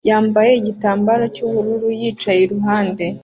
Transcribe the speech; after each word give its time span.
yambaye 0.09 0.51
igitambaro 0.55 1.23
cy'ubururu 1.35 1.87
yicaye 1.99 2.39
iruhande 2.43 3.05